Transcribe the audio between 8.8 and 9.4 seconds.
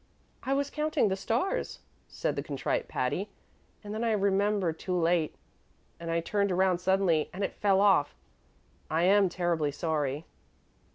I am